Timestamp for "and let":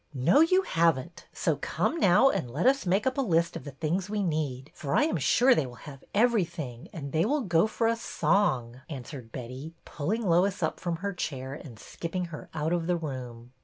2.31-2.65